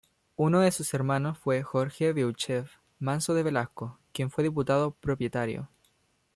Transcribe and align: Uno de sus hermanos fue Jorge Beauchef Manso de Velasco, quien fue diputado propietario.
Uno 0.35 0.61
de 0.61 0.71
sus 0.71 0.91
hermanos 0.95 1.37
fue 1.37 1.61
Jorge 1.61 2.11
Beauchef 2.11 2.71
Manso 2.97 3.35
de 3.35 3.43
Velasco, 3.43 3.99
quien 4.13 4.31
fue 4.31 4.43
diputado 4.43 4.95
propietario. 4.95 5.69